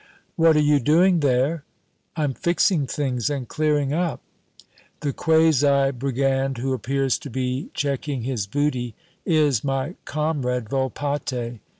"What 0.35 0.55
are 0.57 0.59
you 0.59 0.79
doing 0.79 1.19
there?" 1.19 1.63
"I'm 2.15 2.33
fixing 2.33 2.87
things, 2.87 3.29
and 3.29 3.47
clearing 3.47 3.93
up." 3.93 4.19
The 5.01 5.13
quasi 5.13 5.91
brigand 5.91 6.57
who 6.57 6.73
appears 6.73 7.19
to 7.19 7.29
be 7.29 7.69
checking 7.75 8.23
his 8.23 8.47
booty, 8.47 8.95
is 9.27 9.63
my 9.63 9.93
comrade 10.05 10.69
Volpatte. 10.71 11.59